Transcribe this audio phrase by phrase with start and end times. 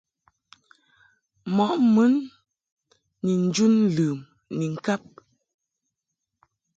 [1.55, 2.13] Mɔʼ mun
[3.23, 4.17] ni njun ləm
[4.57, 5.01] ni ŋkab.